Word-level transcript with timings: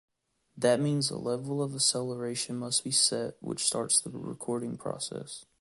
That 0.57 0.79
means 0.79 1.11
a 1.11 1.15
level 1.19 1.61
of 1.61 1.75
acceleration 1.75 2.55
must 2.57 2.83
be 2.83 2.89
set 2.89 3.35
which 3.39 3.63
starts 3.63 3.99
the 4.01 4.09
recording 4.09 4.75
process. 4.75 5.45